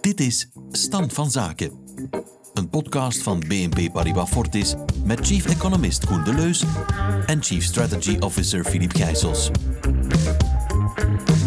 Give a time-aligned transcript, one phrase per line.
[0.00, 1.70] Dit is Stand van Zaken.
[2.54, 4.74] Een podcast van BNP Paribas Fortis
[5.04, 6.64] met chief economist Koen Deleus
[7.26, 9.50] en chief strategy officer Philippe Gijsels.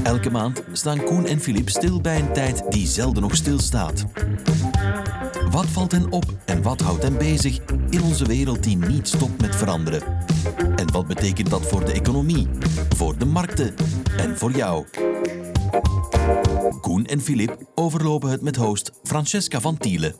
[0.03, 4.05] Elke maand staan Koen en Philippe stil bij een tijd die zelden nog stilstaat.
[5.49, 7.59] Wat valt hen op en wat houdt hen bezig
[7.89, 10.03] in onze wereld die niet stopt met veranderen?
[10.75, 12.47] En wat betekent dat voor de economie,
[12.95, 13.73] voor de markten
[14.17, 14.85] en voor jou?
[16.81, 20.15] Koen en Philippe overlopen het met host Francesca van Tielen.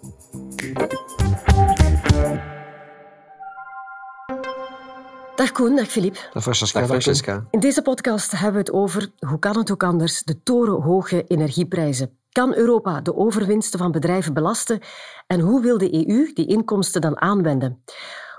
[5.36, 6.30] Dag Koen, dag Filip.
[6.34, 6.80] Dag Francesca.
[6.80, 7.46] Dag Francesca.
[7.52, 12.18] In deze podcast hebben we het over, hoe kan het ook anders, de torenhoge energieprijzen.
[12.32, 14.80] Kan Europa de overwinsten van bedrijven belasten?
[15.28, 17.84] En hoe wil de EU die inkomsten dan aanwenden?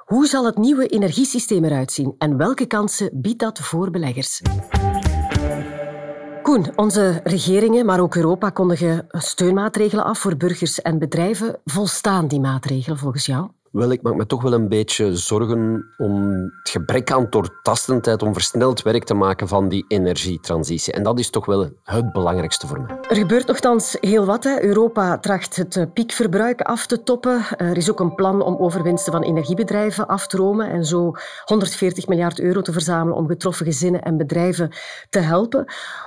[0.05, 4.41] Hoe zal het nieuwe energiesysteem eruit zien en welke kansen biedt dat voor beleggers?
[6.77, 11.61] Onze regeringen, maar ook Europa kondigen steunmaatregelen af voor burgers en bedrijven.
[11.65, 13.51] Volstaan die maatregelen volgens jou?
[13.73, 16.31] Wel, ik maak me toch wel een beetje zorgen om
[16.63, 20.93] het gebrek aan doortastendheid om versneld werk te maken van die energietransitie.
[20.93, 22.97] En dat is toch wel het belangrijkste voor mij.
[23.09, 24.45] Er gebeurt nogthans heel wat.
[24.45, 24.63] Hè.
[24.63, 27.45] Europa tracht het eh, piekverbruik af te toppen.
[27.57, 31.13] Er is ook een plan om overwinsten van energiebedrijven af te romen en zo
[31.45, 34.71] 140 miljard euro te verzamelen om getroffen gezinnen en bedrijven
[35.11, 35.65] te helpen.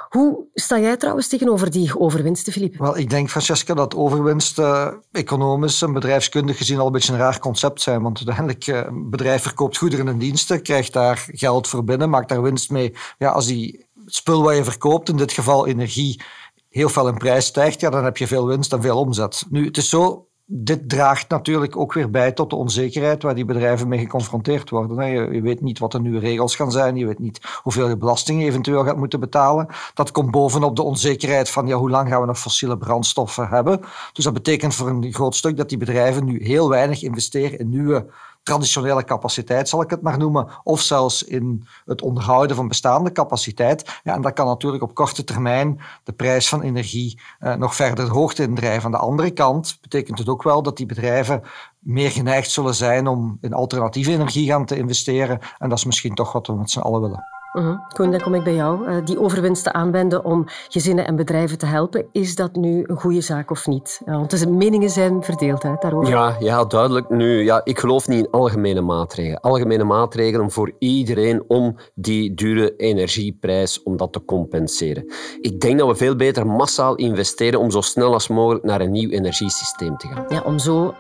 [0.10, 2.78] Hoe sta jij trouwens tegenover die overwinsten, Filip?
[2.78, 7.40] Wel, ik denk, Francesca, dat overwinsten economisch en bedrijfskundig gezien al een beetje een raar
[7.40, 8.02] concept zijn.
[8.02, 12.30] Want uiteindelijk, eh, een bedrijf verkoopt goederen en diensten, krijgt daar geld voor binnen, maakt
[12.30, 12.94] daar winst mee.
[13.17, 16.22] Ja, als die spul wat je verkoopt, in dit geval energie,
[16.70, 19.45] heel veel in prijs stijgt, ja, dan heb je veel winst en veel omzet.
[19.50, 23.46] Nu, het is zo, dit draagt natuurlijk ook weer bij tot de onzekerheid waar die
[23.46, 25.34] bedrijven mee geconfronteerd worden.
[25.34, 28.42] Je, weet niet wat de nieuwe regels gaan zijn, je weet niet hoeveel je belasting
[28.42, 29.68] eventueel gaat moeten betalen.
[29.94, 33.82] Dat komt bovenop de onzekerheid van ja, hoe lang gaan we nog fossiele brandstoffen hebben.
[34.14, 37.70] Dus dat betekent voor een groot stuk dat die bedrijven nu heel weinig investeren in
[37.70, 38.06] nieuwe
[38.46, 44.00] traditionele capaciteit, zal ik het maar noemen, of zelfs in het onderhouden van bestaande capaciteit.
[44.03, 48.06] Ja, en dat kan natuurlijk op korte termijn de prijs van energie eh, nog verder
[48.06, 48.86] de hoogte indrijven.
[48.86, 51.42] Aan de andere kant betekent het ook wel dat die bedrijven
[51.80, 55.40] meer geneigd zullen zijn om in alternatieve energie gaan te investeren.
[55.58, 57.34] En dat is misschien toch wat we met z'n allen willen.
[57.56, 58.90] Uh Koen, dan kom ik bij jou.
[58.90, 63.22] Uh, die overwinsten aanwenden om gezinnen en bedrijven te helpen, is dat nu een goede
[63.22, 64.02] zaak of niet?
[64.06, 66.10] Uh, want de meningen zijn verdeeld hè, daarover.
[66.10, 67.10] Ja, ja, duidelijk.
[67.10, 69.40] Nu, ja, ik geloof niet in algemene maatregelen.
[69.40, 75.14] Algemene maatregelen voor iedereen om die dure energieprijs om dat te compenseren.
[75.42, 78.92] Ik denk dat we veel beter massaal investeren om zo snel als mogelijk naar een
[78.92, 80.26] nieuw energiesysteem te gaan.
[80.28, 80.94] Ja, om zo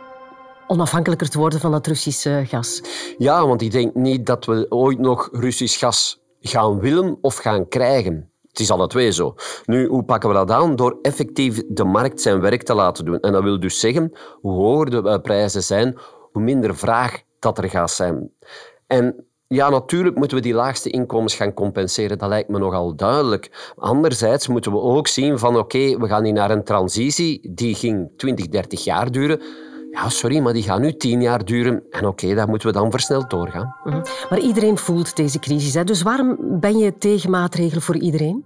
[0.67, 2.81] onafhankelijker te worden van dat Russische gas.
[3.17, 7.67] Ja, want ik denk niet dat we ooit nog Russisch gas gaan willen of gaan
[7.67, 8.29] krijgen.
[8.47, 9.35] Het is alle twee zo.
[9.65, 10.75] Nu, hoe pakken we dat aan?
[10.75, 13.19] Door effectief de markt zijn werk te laten doen.
[13.19, 14.11] En dat wil dus zeggen,
[14.41, 15.97] hoe hoger de eh, prijzen zijn,
[16.31, 18.31] hoe minder vraag dat er gaat zijn.
[18.87, 22.17] En ja, natuurlijk moeten we die laagste inkomens gaan compenseren.
[22.17, 23.73] Dat lijkt me nogal duidelijk.
[23.75, 28.09] Anderzijds moeten we ook zien van oké, we gaan hier naar een transitie die ging
[28.17, 29.41] 20, 30 jaar duren
[29.95, 31.83] ja, sorry, maar die gaan nu tien jaar duren.
[31.89, 33.75] En oké, daar moeten we dan versneld doorgaan.
[33.83, 34.01] Mhm.
[34.29, 35.73] Maar iedereen voelt deze crisis.
[35.73, 35.83] Hè?
[35.83, 38.45] Dus waarom ben je tegen maatregelen voor iedereen?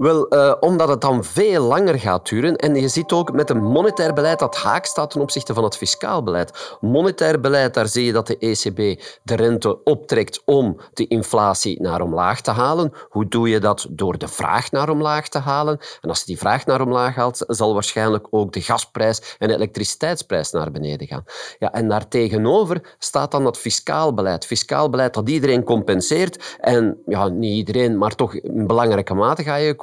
[0.00, 2.56] Wel, uh, omdat het dan veel langer gaat duren.
[2.56, 5.76] En je ziet ook met een monetair beleid dat haak staat ten opzichte van het
[5.76, 6.76] fiscaal beleid.
[6.80, 12.00] Monetair beleid, daar zie je dat de ECB de rente optrekt om de inflatie naar
[12.00, 12.92] omlaag te halen.
[13.08, 13.86] Hoe doe je dat?
[13.90, 15.78] Door de vraag naar omlaag te halen.
[16.00, 19.54] En als je die vraag naar omlaag haalt, zal waarschijnlijk ook de gasprijs en de
[19.54, 21.24] elektriciteitsprijs naar beneden gaan.
[21.58, 24.46] Ja, en daartegenover staat dan dat fiscaal beleid.
[24.46, 26.56] Fiscaal beleid dat iedereen compenseert.
[26.60, 29.74] En ja, niet iedereen, maar toch in belangrijke mate ga je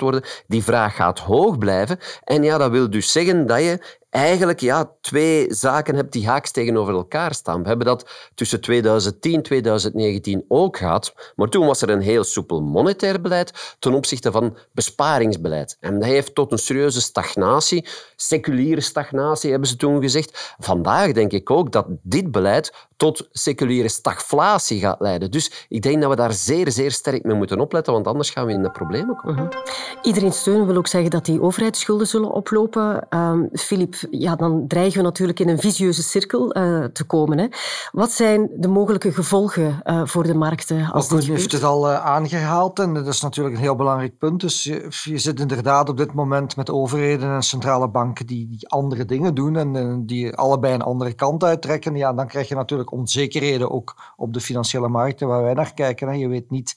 [0.00, 0.22] worden.
[0.46, 1.98] Die vraag gaat hoog blijven.
[2.24, 6.50] En ja, dat wil dus zeggen dat je eigenlijk ja, twee zaken hebt die haaks
[6.50, 7.62] tegenover elkaar staan.
[7.62, 12.24] We hebben dat tussen 2010 en 2019 ook gehad, maar toen was er een heel
[12.24, 15.76] soepel monetair beleid ten opzichte van besparingsbeleid.
[15.80, 17.86] En dat heeft tot een serieuze stagnatie,
[18.16, 20.54] seculiere stagnatie hebben ze toen gezegd.
[20.58, 25.30] Vandaag denk ik ook dat dit beleid tot seculiere stagflatie gaat leiden.
[25.30, 28.46] Dus ik denk dat we daar zeer, zeer sterk mee moeten opletten, want anders gaan
[28.46, 29.48] we in de problemen komen.
[29.52, 29.60] Uh
[30.02, 33.06] Iedereen steunen wil ook zeggen dat die overheidsschulden zullen oplopen.
[33.52, 37.38] Filip, ehm, ja, dan dreigen we natuurlijk in een visieuze cirkel uh, te komen.
[37.38, 37.46] Hè.
[37.92, 42.04] Wat zijn de mogelijke gevolgen uh, voor de markten als dit heeft het al uh,
[42.04, 44.40] aangehaald en dat is natuurlijk een heel belangrijk punt.
[44.40, 48.68] Dus je, je, zit inderdaad op dit moment met overheden en centrale banken die, die
[48.68, 51.96] andere dingen doen en die allebei een andere kant uittrekken.
[51.96, 56.08] Ja, dan krijg je natuurlijk onzekerheden ook op de financiële markten waar wij naar kijken.
[56.08, 56.14] Hè.
[56.14, 56.76] Je weet niet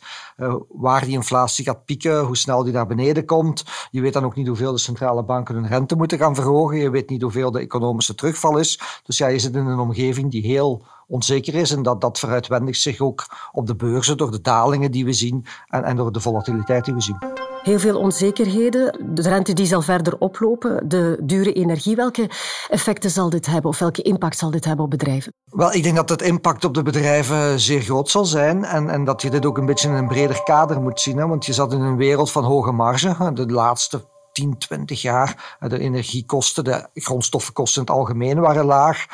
[0.69, 3.63] waar die inflatie gaat pieken, hoe snel die naar beneden komt.
[3.91, 6.77] Je weet dan ook niet hoeveel de centrale banken hun rente moeten gaan verhogen.
[6.77, 8.79] Je weet niet hoeveel de economische terugval is.
[9.03, 12.81] Dus ja, je zit in een omgeving die heel onzeker is en dat dat veruitwendigt
[12.81, 16.19] zich ook op de beurzen door de dalingen die we zien en, en door de
[16.19, 17.17] volatiliteit die we zien.
[17.63, 19.13] Heel veel onzekerheden.
[19.13, 20.89] De rente die zal verder oplopen.
[20.89, 21.95] De dure energie.
[21.95, 22.29] Welke
[22.69, 25.33] effecten zal dit hebben of welke impact zal dit hebben op bedrijven?
[25.45, 28.63] Wel, ik denk dat het impact op de bedrijven zeer groot zal zijn.
[28.63, 31.17] En, en dat je dit ook een beetje in een breder kader moet zien.
[31.17, 31.27] Hè?
[31.27, 33.33] Want je zat in een wereld van hoge marge.
[33.33, 34.01] De laatste
[34.35, 35.57] 10, 20 jaar.
[35.59, 39.05] De energiekosten, de grondstoffenkosten in het algemeen waren laag.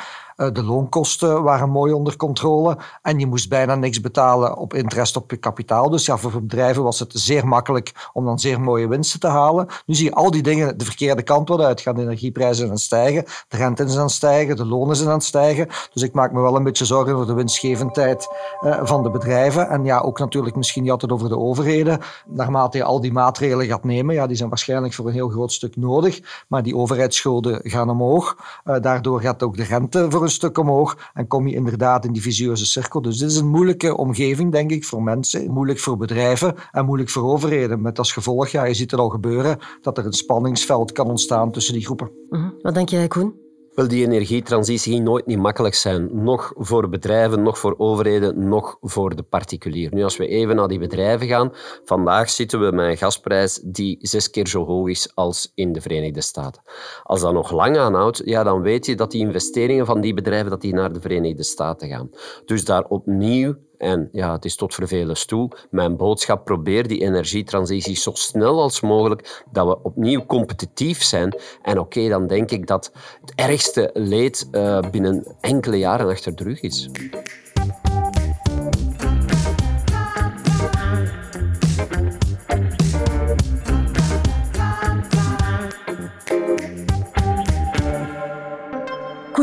[0.42, 5.16] Eh, de loonkosten waren mooi onder controle en je moest bijna niks betalen op interest
[5.16, 5.90] op je kapitaal.
[5.90, 9.66] Dus ja, voor bedrijven was het zeer makkelijk om dan zeer mooie winsten te halen.
[9.86, 11.94] Nu zie je al die dingen de verkeerde kant wat uitgaan.
[11.94, 15.14] De energieprijzen aan het stijgen, de rente is aan het stijgen, de lonen zijn aan
[15.14, 15.68] het stijgen.
[15.92, 18.28] Dus ik maak me wel een beetje zorgen voor de winstgevendheid
[18.64, 19.68] uh, van de bedrijven.
[19.68, 22.00] En ja, ook natuurlijk misschien niet altijd over de overheden.
[22.26, 25.52] Naarmate je al die maatregelen gaat nemen, ja, die zijn waarschijnlijk voor een heel groot
[25.52, 26.44] stuk nodig.
[26.48, 28.36] Maar die overheidsschulden gaan omhoog.
[28.64, 32.12] Uh, daardoor gaat ook de rente voor een stuk omhoog en kom je inderdaad in
[32.12, 33.02] die visieuze cirkel.
[33.02, 35.50] Dus dit is een moeilijke omgeving, denk ik, voor mensen.
[35.50, 37.82] Moeilijk voor bedrijven en moeilijk voor overheden.
[37.82, 41.52] Met als gevolg, ja, je ziet het al gebeuren, dat er een spanningsveld kan ontstaan
[41.52, 42.10] tussen die groepen.
[42.28, 42.50] Mhm.
[42.60, 43.34] Wat denk jij, Koen?
[43.74, 46.22] Wel, die energietransitie ging nooit niet makkelijk zijn.
[46.24, 49.94] Nog voor bedrijven, nog voor overheden, nog voor de particulier.
[49.94, 51.52] Nu, als we even naar die bedrijven gaan.
[51.84, 55.80] Vandaag zitten we met een gasprijs die zes keer zo hoog is als in de
[55.80, 56.62] Verenigde Staten.
[57.02, 60.50] Als dat nog lang aanhoudt, ja, dan weet je dat die investeringen van die bedrijven
[60.50, 62.10] dat die naar de Verenigde Staten gaan.
[62.44, 65.50] Dus daar opnieuw en ja, het is tot vervelens toe.
[65.70, 71.36] Mijn boodschap, probeer die energietransitie zo snel als mogelijk, dat we opnieuw competitief zijn.
[71.62, 76.44] En oké, dan denk ik dat het ergste leed uh, binnen enkele jaren achter de
[76.44, 76.88] rug is.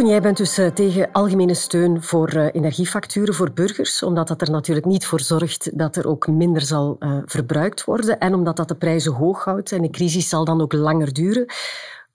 [0.10, 4.52] Jij bent dus eh, tegen algemene steun voor eh, energiefacturen voor burgers, omdat dat er
[4.52, 8.68] natuurlijk niet voor zorgt dat er ook minder zal uh, verbruikt worden en omdat dat
[8.68, 11.46] de prijzen hoog houdt en de crisis zal dan ook langer duren.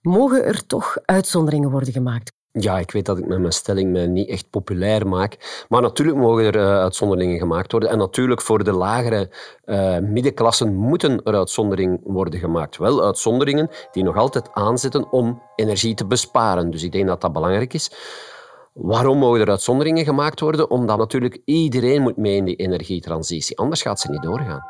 [0.01, 2.34] Mogen er toch uitzonderingen worden gemaakt?
[2.59, 5.65] Ja, ik weet dat ik met mijn stelling mij niet echt populair maak.
[5.69, 7.91] Maar natuurlijk mogen er uh, uitzonderingen gemaakt worden.
[7.91, 9.31] En natuurlijk voor de lagere
[9.65, 12.77] uh, middenklassen moeten er uitzonderingen worden gemaakt.
[12.77, 16.71] Wel uitzonderingen die nog altijd aanzetten om energie te besparen.
[16.71, 17.91] Dus ik denk dat dat belangrijk is.
[18.73, 20.71] Waarom mogen er uitzonderingen gemaakt worden?
[20.71, 23.59] Omdat natuurlijk iedereen moet mee in die energietransitie.
[23.59, 24.63] Anders gaat ze niet doorgaan.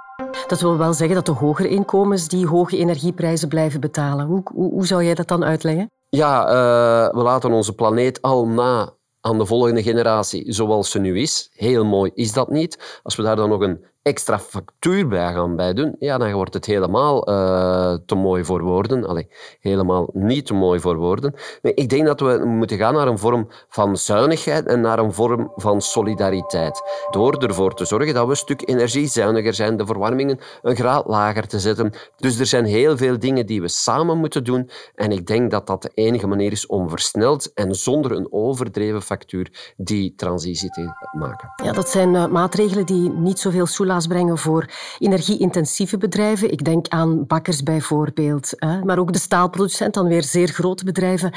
[0.46, 4.26] Dat wil wel zeggen dat de hogere inkomens die hoge energieprijzen blijven betalen.
[4.26, 5.90] Hoe, hoe, hoe zou jij dat dan uitleggen?
[6.14, 11.20] Ja, uh, we laten onze planeet al na aan de volgende generatie zoals ze nu
[11.20, 11.50] is.
[11.52, 13.00] Heel mooi is dat niet.
[13.02, 16.54] Als we daar dan nog een extra factuur bij gaan bij doen, ja, dan wordt
[16.54, 19.06] het helemaal uh, te mooi voor woorden.
[19.06, 19.28] Allee,
[19.60, 21.34] helemaal niet te mooi voor woorden.
[21.62, 25.12] Nee, ik denk dat we moeten gaan naar een vorm van zuinigheid en naar een
[25.12, 26.82] vorm van solidariteit.
[27.10, 31.46] Door ervoor te zorgen dat we een stuk energiezuiniger zijn, de verwarmingen een graad lager
[31.46, 31.92] te zetten.
[32.16, 34.70] Dus er zijn heel veel dingen die we samen moeten doen.
[34.94, 39.02] En ik denk dat dat de enige manier is om versneld en zonder een overdreven
[39.02, 41.52] factuur die transitie te maken.
[41.64, 43.66] Ja, dat zijn uh, maatregelen die niet zoveel
[44.00, 44.66] soelaas brengen voor
[44.98, 46.50] energie-intensieve bedrijven.
[46.50, 48.52] Ik denk aan bakkers bijvoorbeeld,
[48.84, 51.32] maar ook de staalproducent, dan weer zeer grote bedrijven.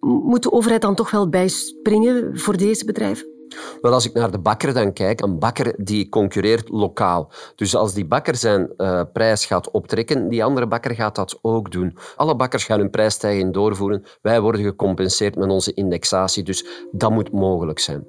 [0.00, 3.26] Moet de overheid dan toch wel bijspringen voor deze bedrijven?
[3.80, 7.32] Wel, als ik naar de bakker dan kijk, een bakker die concurreert lokaal.
[7.54, 11.70] Dus als die bakker zijn uh, prijs gaat optrekken, die andere bakker gaat dat ook
[11.72, 11.96] doen.
[12.16, 14.04] Alle bakkers gaan hun prijsstijging doorvoeren.
[14.22, 18.06] Wij worden gecompenseerd met onze indexatie, dus dat moet mogelijk zijn.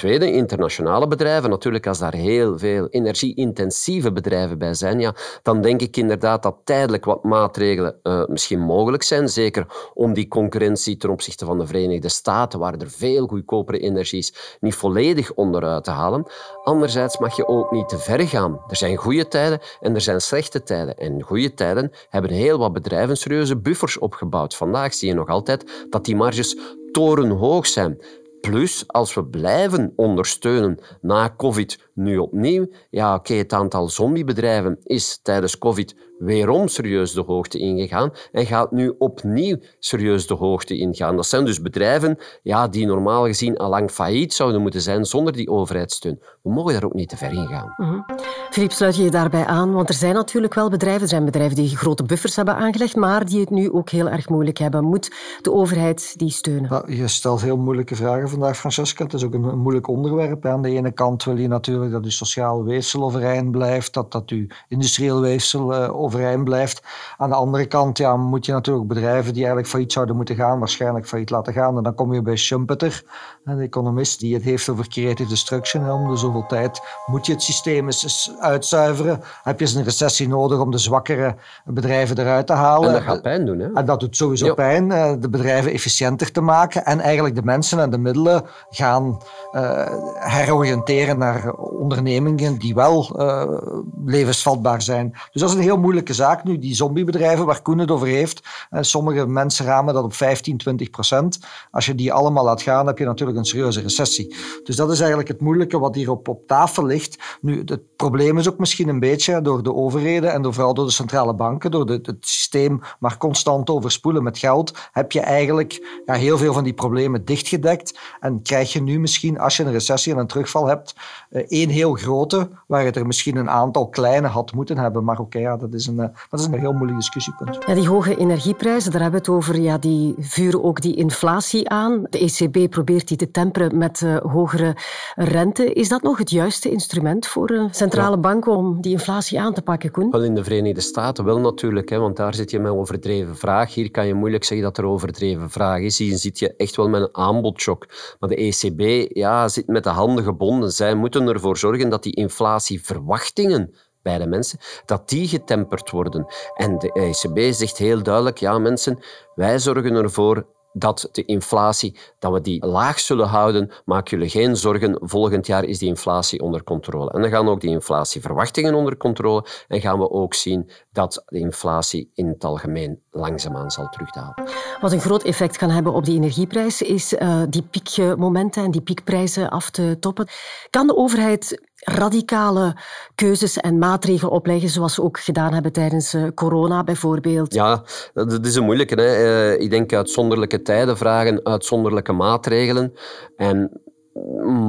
[0.00, 1.50] Tweede, internationale bedrijven.
[1.50, 6.56] Natuurlijk, als daar heel veel energie-intensieve bedrijven bij zijn, ja, dan denk ik inderdaad dat
[6.64, 9.28] tijdelijk wat maatregelen uh, misschien mogelijk zijn.
[9.28, 14.18] Zeker om die concurrentie ten opzichte van de Verenigde Staten, waar er veel goedkopere energie
[14.18, 16.26] is, niet volledig onderuit te halen.
[16.64, 18.60] Anderzijds mag je ook niet te ver gaan.
[18.68, 20.96] Er zijn goede tijden en er zijn slechte tijden.
[20.96, 24.56] En goede tijden hebben heel wat bedrijven serieuze buffers opgebouwd.
[24.56, 26.56] Vandaag zie je nog altijd dat die marges
[26.92, 27.98] torenhoog zijn.
[28.40, 35.20] Plus, als we blijven ondersteunen na COVID nu opnieuw, ja, oké, het aantal zombiebedrijven is
[35.22, 41.16] tijdens COVID weerom serieus de hoogte ingegaan en gaat nu opnieuw serieus de hoogte ingaan.
[41.16, 45.32] Dat zijn dus bedrijven ja, die normaal gezien al lang failliet zouden moeten zijn zonder
[45.32, 46.20] die overheidssteun.
[46.42, 47.74] We mogen daar ook niet te ver in gaan.
[47.76, 48.04] Mm
[48.50, 49.72] Filip, sluit je je daarbij aan?
[49.72, 53.26] Want er zijn natuurlijk wel bedrijven, er zijn bedrijven die grote buffers hebben aangelegd, maar
[53.26, 54.84] die het nu ook heel erg moeilijk hebben.
[54.84, 55.10] Moet
[55.42, 56.82] de overheid die steunen?
[56.86, 59.04] je stelt heel moeilijke vragen vandaag, Francesca.
[59.04, 60.46] Het is ook een, moeilijk onderwerp.
[60.46, 64.30] Aan de ene kant wil je natuurlijk dat je sociaal weefsel overeind blijft, dat, dat
[64.30, 66.82] je industrieel weefsel uh, overeind blijft.
[67.16, 70.58] Aan de andere kant ja, moet je natuurlijk bedrijven die eigenlijk failliet zouden moeten gaan,
[70.58, 71.76] waarschijnlijk failliet laten gaan.
[71.76, 73.02] En dan kom je bij Schumpeter,
[73.44, 75.90] de economist, die het heeft over creative destruction.
[75.90, 79.20] Om de zoveel tijd moet je het systeem eens uitzuiveren.
[79.42, 82.88] Heb je eens een recessie nodig om de zwakkere bedrijven eruit te halen.
[82.88, 83.58] En dat gaat pijn doen.
[83.58, 83.72] Hè?
[83.74, 84.92] En dat doet sowieso pijn.
[84.92, 89.18] Eh, de bedrijven efficiënter te maken en eigenlijk de mensen en de middelen gaan
[89.52, 93.58] uh, heroriënteren naar ondernemingen die wel uh,
[94.04, 95.10] levensvatbaar zijn.
[95.32, 96.58] Dus dat is een heel moeilijke zaak nu.
[96.58, 98.40] Die zombiebedrijven waar Koen het over heeft.
[98.80, 101.38] sommige mensen ramen dat op 15, 20 procent.
[101.70, 104.36] Als je die allemaal laat gaan, heb je natuurlijk een serieuze recessie.
[104.62, 107.38] Dus dat is eigenlijk het moeilijke wat hier op, tafel ligt.
[107.40, 110.86] Nu, het probleem is ook misschien een beetje door de overheden en door, vooral door
[110.86, 116.14] de centrale banken, door het systeem maar constant overspoelen met geld, heb je eigenlijk ja,
[116.14, 117.98] heel veel van die problemen dichtgedekt.
[118.20, 120.94] En krijg je nu misschien, als je een recessie en een terugval hebt,
[121.30, 125.04] eh, één heel grote, waar je er misschien een aantal kleine had moeten hebben.
[125.04, 127.58] Maar oké, ja, dat, is een, eh, dat is een heel moeilijk discussiepunt.
[127.66, 131.68] Ja, die hoge energieprijzen, daar hebben we het over, ja, die vuren ook die inflatie
[131.68, 132.06] aan.
[132.10, 134.76] De ECB probeert die te temperen met uh, hogere
[135.14, 135.72] rente.
[135.72, 139.90] Is dat nog het juiste instrument voor centrale bank om die inflatie aan te pakken,
[139.90, 140.10] Koen?
[140.10, 143.74] Wel, in de Verenigde Staten wel natuurlijk, hè, want daar zit je met overdreven vraag.
[143.74, 145.98] Hier kan je moeilijk zeggen dat er overdreven vraag is.
[145.98, 147.86] Hier zit je echt wel met een aanbodshock.
[148.18, 150.70] Maar de ECB ja, zit met de handen gebonden.
[150.70, 156.26] Zij moeten ervoor zorgen dat die inflatieverwachtingen bij de mensen, dat die getemperd worden.
[156.54, 158.98] En de ECB zegt heel duidelijk, ja mensen,
[159.34, 163.70] wij zorgen ervoor dat de inflatie, dat we die laag zullen houden.
[163.84, 167.10] Maak jullie geen zorgen, volgend jaar is die inflatie onder controle.
[167.10, 171.38] En dan gaan ook die inflatieverwachtingen onder controle en gaan we ook zien dat de
[171.38, 174.34] inflatie in het algemeen langzaamaan zal terugdalen.
[174.80, 178.80] Wat een groot effect kan hebben op die energieprijs is uh, die piekmomenten en die
[178.80, 180.28] piekprijzen af te toppen.
[180.70, 182.76] Kan de overheid radicale
[183.14, 187.54] keuzes en maatregelen opleggen, zoals ze ook gedaan hebben tijdens eh, corona bijvoorbeeld?
[187.54, 187.82] Ja,
[188.14, 188.94] dat is een moeilijke.
[188.94, 189.52] Hè.
[189.52, 192.94] Eh, ik denk uitzonderlijke tijden vragen uitzonderlijke maatregelen.
[193.36, 193.80] En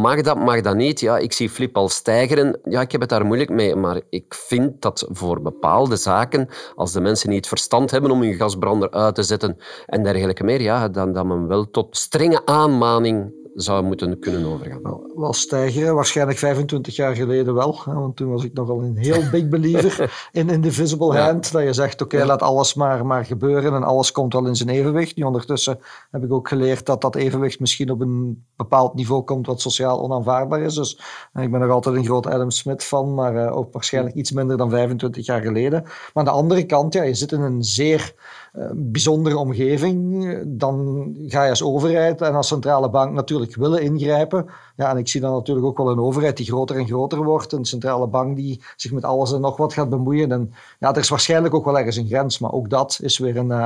[0.01, 0.99] mag dat, mag dat niet?
[0.99, 2.59] Ja, ik zie Flip al stijgeren.
[2.63, 3.75] Ja, ik heb het daar moeilijk mee.
[3.75, 8.33] Maar ik vind dat voor bepaalde zaken, als de mensen niet verstand hebben om hun
[8.33, 13.33] gasbrander uit te zetten en dergelijke meer, ja, dan dat men wel tot strenge aanmaning
[13.55, 14.81] zou moeten kunnen overgaan.
[14.81, 17.79] Nou, wel stijgeren, waarschijnlijk 25 jaar geleden wel.
[17.85, 21.51] Hè, want toen was ik nogal een heel big believer in Indivisible Hand.
[21.51, 24.69] Dat je zegt, oké, laat alles maar, maar gebeuren en alles komt wel in zijn
[24.69, 25.15] evenwicht.
[25.15, 25.79] Nu ondertussen
[26.11, 30.01] heb ik ook geleerd dat dat evenwicht misschien op een bepaald niveau komt wat sociaal
[30.01, 30.75] onaanvaardbaar is.
[30.75, 30.99] Dus
[31.33, 34.57] ik ben nog altijd een groot Adam Smith van, maar uh, ook waarschijnlijk iets minder
[34.57, 35.81] dan 25 jaar geleden.
[35.83, 38.13] Maar aan de andere kant, ja, je zit in een zeer
[38.53, 40.27] uh, bijzondere omgeving.
[40.47, 44.45] Dan ga je als overheid en als centrale bank natuurlijk willen ingrijpen.
[44.75, 47.51] Ja, en ik zie dan natuurlijk ook wel een overheid die groter en groter wordt.
[47.51, 50.31] Een centrale bank die zich met alles en nog wat gaat bemoeien.
[50.31, 52.39] En ja, er is waarschijnlijk ook wel ergens een grens.
[52.39, 53.65] Maar ook dat is weer een, uh,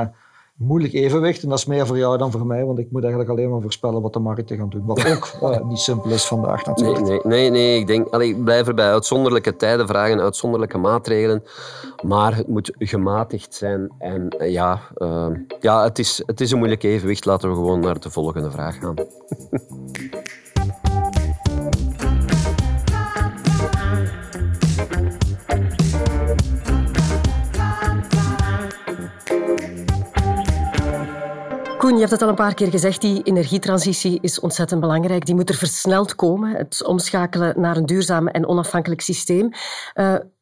[0.56, 1.42] moeilijk evenwicht.
[1.42, 3.60] En dat is meer voor jou dan voor mij, want ik moet eigenlijk alleen maar
[3.60, 4.86] voorspellen wat de markten gaan doen.
[4.86, 7.04] Wat ook uh, niet simpel is vandaag natuurlijk.
[7.04, 8.92] Nee, nee, nee, nee ik, denk, allee, ik blijf erbij.
[8.92, 11.42] Uitzonderlijke tijden vragen, uitzonderlijke maatregelen.
[12.02, 13.92] Maar het moet gematigd zijn.
[13.98, 15.26] En uh, ja, uh,
[15.60, 17.24] ja het, is, het is een moeilijk evenwicht.
[17.24, 18.94] Laten we gewoon naar de volgende vraag gaan.
[31.96, 35.26] je hebt het al een paar keer gezegd, die energietransitie is ontzettend belangrijk.
[35.26, 39.50] Die moet er versneld komen, het omschakelen naar een duurzaam en onafhankelijk systeem.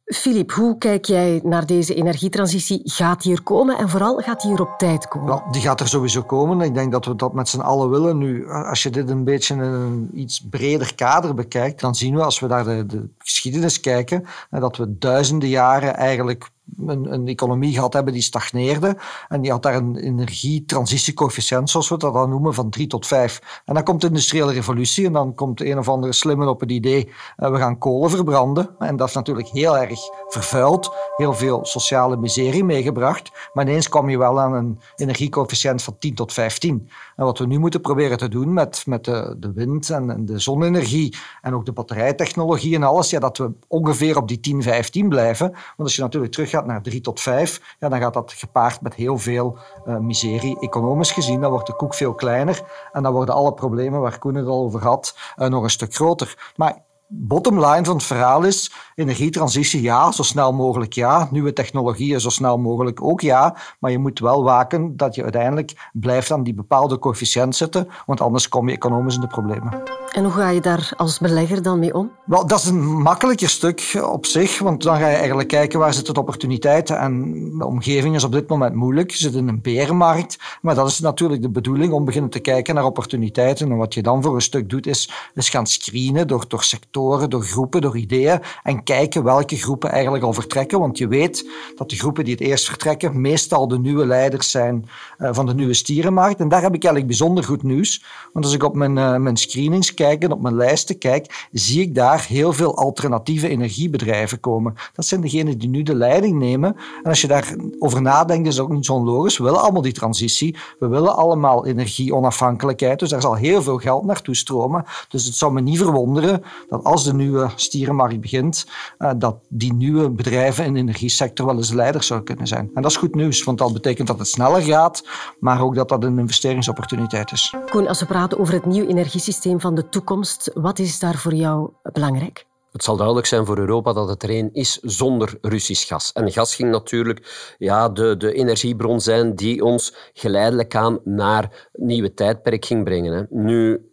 [0.04, 2.80] Filip, uh, hoe kijk jij naar deze energietransitie?
[2.84, 5.42] Gaat die er komen en vooral gaat die er op tijd komen?
[5.50, 6.60] Die gaat er sowieso komen.
[6.60, 8.18] Ik denk dat we dat met z'n allen willen.
[8.18, 12.22] Nu, als je dit een beetje in een iets breder kader bekijkt, dan zien we
[12.22, 16.50] als we naar de, de geschiedenis kijken, dat we duizenden jaren eigenlijk
[16.86, 18.96] een, economie gehad hebben die stagneerde.
[19.28, 23.62] En die had daar een energietransitiecoëfficiënt, zoals we dat dan noemen, van 3 tot 5.
[23.64, 26.70] En dan komt de industriële revolutie en dan komt een of andere slimme op het
[26.70, 28.74] idee, uh, we gaan kolen verbranden.
[28.78, 33.50] En dat is natuurlijk heel erg vervuild, heel veel sociale miserie meegebracht.
[33.52, 36.88] Maar ineens kwam je wel aan een energiecoëfficiënt van 10 tot 15.
[37.16, 40.24] En wat we nu moeten proberen te doen met, met de, de wind en, en
[40.24, 44.62] de zonne-energie en ook de batterijtechnologie en alles, ja, dat we ongeveer op die 10,
[44.62, 45.50] 15 blijven.
[45.50, 48.80] Want als je natuurlijk terug gaat naar drie tot vijf, ja, dan gaat dat gepaard
[48.80, 50.60] met heel veel uh, miserie.
[50.60, 54.34] Economisch gezien, dan wordt de koek veel kleiner en dan worden alle problemen waar Koen
[54.34, 56.52] het al over had, uh, nog een stuk groter.
[56.56, 56.82] Maar
[57.16, 61.28] bottom line van het verhaal is, energietransitie ja, zo snel mogelijk ja.
[61.30, 63.56] Nieuwe technologieën zo snel mogelijk ook ja.
[63.78, 68.20] Maar je moet wel waken dat je uiteindelijk blijft aan die bepaalde coëfficiënt zitten, want
[68.20, 69.82] anders kom je economisch in de problemen.
[70.12, 72.10] En hoe ga je daar als belegger dan mee om?
[72.24, 75.94] Wel, dat is een makkelijker stuk op zich, want dan ga je eigenlijk kijken waar
[75.94, 76.98] zitten de opportuniteiten.
[76.98, 79.10] En de omgeving is op dit moment moeilijk.
[79.10, 82.74] Je zit in een berenmarkt, maar dat is natuurlijk de bedoeling om beginnen te kijken
[82.74, 83.70] naar opportuniteiten.
[83.70, 87.03] En wat je dan voor een stuk doet, is, is gaan screenen door, door sectoren,
[87.28, 90.78] door groepen, door ideeën en kijken welke groepen eigenlijk al vertrekken.
[90.78, 94.88] Want je weet dat de groepen die het eerst vertrekken meestal de nieuwe leiders zijn
[95.18, 96.40] uh, van de nieuwe stierenmarkt.
[96.40, 98.04] En daar heb ik eigenlijk bijzonder goed nieuws.
[98.32, 101.80] Want als ik op mijn, uh, mijn screenings kijk en op mijn lijsten kijk, zie
[101.82, 104.74] ik daar heel veel alternatieve energiebedrijven komen.
[104.92, 106.76] Dat zijn degenen die nu de leiding nemen.
[107.02, 109.38] En als je daarover nadenkt, is het ook niet zo logisch.
[109.38, 110.56] We willen allemaal die transitie.
[110.78, 112.98] We willen allemaal energieonafhankelijkheid.
[112.98, 114.84] Dus daar zal heel veel geld naartoe stromen.
[115.08, 118.66] Dus het zou me niet verwonderen dat als de nieuwe stierenmarkt begint,
[118.98, 122.70] uh, dat die nieuwe bedrijven in de energiesector wel eens leiders zouden kunnen zijn.
[122.74, 125.88] En dat is goed nieuws, want dat betekent dat het sneller gaat, maar ook dat
[125.88, 127.54] dat een investeringsopportuniteit is.
[127.70, 131.34] Koen, als we praten over het nieuwe energiesysteem van de toekomst, wat is daar voor
[131.34, 132.46] jou belangrijk?
[132.74, 136.12] Het zal duidelijk zijn voor Europa dat het er één is zonder Russisch gas.
[136.12, 142.14] En gas ging natuurlijk ja, de, de energiebron zijn die ons geleidelijk aan naar nieuwe
[142.14, 143.12] tijdperk ging brengen.
[143.12, 143.22] Hè.
[143.30, 143.88] Nu,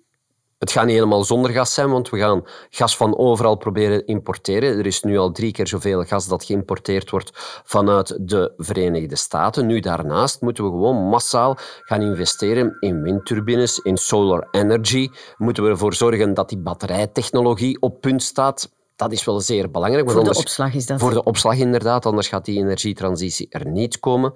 [0.61, 4.77] het gaat niet helemaal zonder gas zijn, want we gaan gas van overal proberen importeren.
[4.77, 7.31] Er is nu al drie keer zoveel gas dat geïmporteerd wordt
[7.63, 9.65] vanuit de Verenigde Staten.
[9.65, 15.09] Nu daarnaast moeten we gewoon massaal gaan investeren in windturbines, in solar energy.
[15.37, 18.71] Moeten we ervoor zorgen dat die batterijtechnologie op punt staat.
[18.95, 20.11] Dat is wel zeer belangrijk.
[20.11, 20.99] Voor de opslag is dat.
[20.99, 24.33] Voor de opslag inderdaad, anders gaat die energietransitie er niet komen.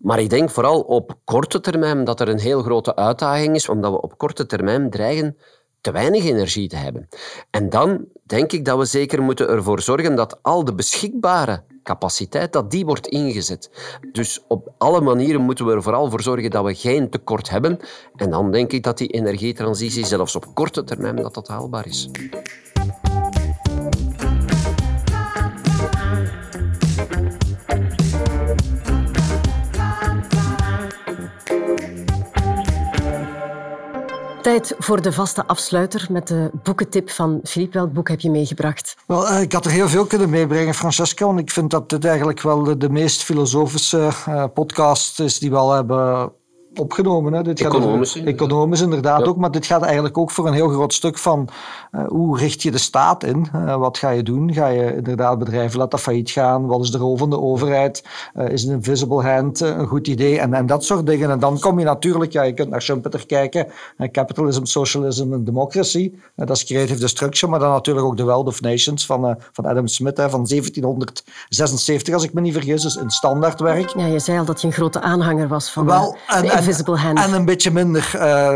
[0.00, 3.92] Maar ik denk vooral op korte termijn dat er een heel grote uitdaging is, omdat
[3.92, 5.36] we op korte termijn dreigen
[5.80, 7.08] te weinig energie te hebben.
[7.50, 12.52] En dan denk ik dat we zeker moeten ervoor zorgen dat al de beschikbare capaciteit,
[12.52, 13.70] dat die wordt ingezet.
[14.12, 17.78] Dus op alle manieren moeten we er vooral voor zorgen dat we geen tekort hebben.
[18.16, 22.10] En dan denk ik dat die energietransitie zelfs op korte termijn dat dat haalbaar is.
[34.50, 37.72] Tijd voor de vaste afsluiter met de boekentip van Filip.
[37.72, 38.96] Welk boek heb je meegebracht?
[39.06, 41.24] Wel, eh, ik had er heel veel kunnen meebrengen, Francesca.
[41.26, 45.56] Want ik vind dat dit eigenlijk wel de, meest filosofische uh, podcast is die we
[45.56, 46.32] al hebben
[46.76, 47.32] opgenomen.
[47.32, 47.42] Hè.
[47.42, 50.92] Dit economisch, gaat economisch inderdaad ook, maar dit gaat eigenlijk ook voor een heel groot
[50.92, 51.48] stuk van
[51.92, 53.48] uh, hoe richt je de staat in?
[53.54, 54.52] Uh, wat ga je doen?
[54.52, 56.66] Ga je inderdaad bedrijven laten failliet gaan?
[56.66, 58.04] Wat is de rol van de overheid?
[58.34, 60.38] Uh, is een invisible hand een goed idee?
[60.38, 61.30] En, en dat soort dingen.
[61.30, 63.66] En dan kom je natuurlijk, ja, je kunt naar Schumpeter kijken,
[64.12, 66.14] capitalism, socialism en democracy.
[66.36, 69.86] dat is creative destruction, maar dan natuurlijk ook The Wealth of Nations van, van Adam
[69.86, 73.88] Smith hè, van 1776, als ik me niet vergis, dus een standaardwerk.
[73.96, 77.18] Ja, je zei al dat je een grote aanhanger was van Wel, en, Invisible Hand.
[77.18, 78.54] En een beetje minder uh,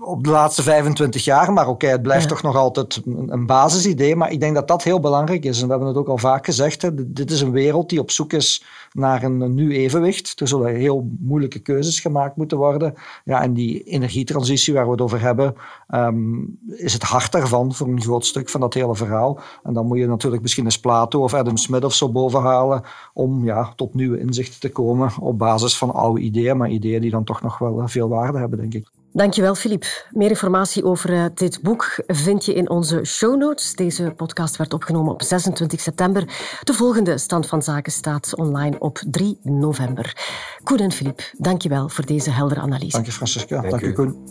[0.00, 1.52] op de laatste 25 jaar.
[1.52, 4.16] Maar oké, het blijft toch nog altijd een, basisidee.
[4.16, 5.58] Maar ik denk dat dat heel belangrijk is.
[5.58, 6.82] En we hebben het ook al vaak gezegd.
[6.82, 10.40] Hè, dit is een wereld die op zoek is naar een, nieuw evenwicht.
[10.40, 12.94] Er zullen heel moeilijke keuzes gemaakt moeten worden.
[13.24, 15.54] Ja, en die energietransitie waar we het over hebben,
[15.94, 19.40] um, is het hart daarvan voor een groot stuk van dat hele verhaal.
[19.62, 22.82] En dan moet je natuurlijk misschien eens Plato of Adam Smith of zo bovenhalen
[23.12, 27.10] om ja, tot nieuwe inzichten te komen op basis van oude ideeën, maar ideeën die
[27.10, 28.97] dan toch nog wel eh, veel waarde hebben, denk ik.
[29.12, 29.84] Dankjewel, Filip.
[30.10, 33.74] Meer informatie over uh, dit boek vind je in onze show notes.
[33.74, 36.24] Deze podcast werd opgenomen op 26 september.
[36.62, 40.16] De volgende stand van zaken staat online op 3 november.
[40.64, 42.90] Koen en Filip, dankjewel voor deze heldere analyse.
[42.90, 43.60] Dank je, Francisca.
[43.60, 44.28] Dank, Dank u, Koen.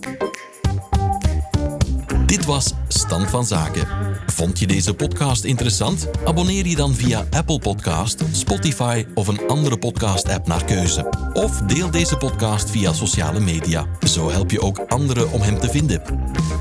[2.38, 3.88] Dit was Stand van Zaken.
[4.26, 6.08] Vond je deze podcast interessant?
[6.26, 11.10] Abonneer je dan via Apple Podcast, Spotify of een andere podcast-app naar keuze.
[11.34, 13.86] Of deel deze podcast via sociale media.
[14.08, 16.02] Zo help je ook anderen om hem te vinden.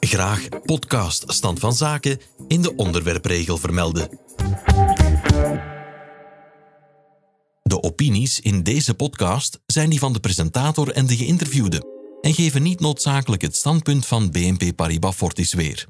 [0.00, 4.21] Graag podcast Stand van Zaken in de onderwerpregel vermelden.
[7.84, 11.82] Opinies in deze podcast zijn die van de presentator en de geïnterviewde
[12.20, 15.86] en geven niet noodzakelijk het standpunt van BNP Paribas Fortis weer.